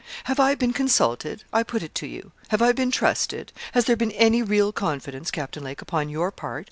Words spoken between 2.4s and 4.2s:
have I been trusted? Has there been